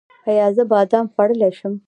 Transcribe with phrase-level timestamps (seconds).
[0.29, 1.73] ایا زه بادام خوړلی شم؟